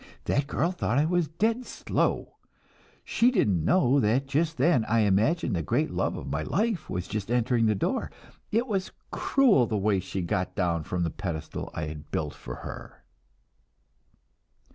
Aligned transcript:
That 0.25 0.47
girl 0.47 0.71
thought 0.71 0.97
I 0.97 1.05
was 1.05 1.27
dead 1.27 1.63
slow. 1.63 2.37
She 3.03 3.29
didn't 3.29 3.63
know 3.63 3.99
that 3.99 4.25
just 4.25 4.57
then 4.57 4.83
I 4.85 5.01
imagined 5.01 5.55
the 5.55 5.61
great 5.61 5.91
love 5.91 6.17
of 6.17 6.25
my 6.31 6.41
life 6.41 6.89
was 6.89 7.07
just 7.07 7.29
entering 7.29 7.67
the 7.67 7.75
door. 7.75 8.11
It 8.51 8.65
was 8.65 8.91
cruel 9.11 9.67
the 9.67 9.77
way 9.77 9.99
she 9.99 10.23
got 10.23 10.55
down 10.55 10.85
from 10.85 11.03
the 11.03 11.11
pedestal 11.11 11.69
I 11.75 11.83
had 11.85 12.09
built 12.09 12.33
for 12.33 12.55
her." 12.65 13.03